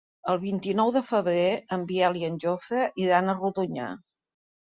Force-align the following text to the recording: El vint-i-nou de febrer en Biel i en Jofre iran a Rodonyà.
El 0.31 0.37
vint-i-nou 0.43 0.87
de 0.93 1.01
febrer 1.09 1.43
en 1.77 1.83
Biel 1.91 2.17
i 2.21 2.25
en 2.29 2.41
Jofre 2.45 2.81
iran 3.05 3.29
a 3.29 3.35
Rodonyà. 3.43 3.93